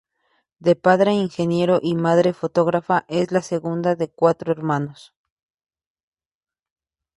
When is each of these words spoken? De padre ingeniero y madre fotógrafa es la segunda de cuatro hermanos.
De 0.57 0.75
padre 0.75 1.11
ingeniero 1.13 1.77
y 1.79 1.93
madre 1.93 2.33
fotógrafa 2.33 3.05
es 3.07 3.31
la 3.31 3.43
segunda 3.43 3.93
de 3.95 4.09
cuatro 4.09 4.51
hermanos. 4.51 5.13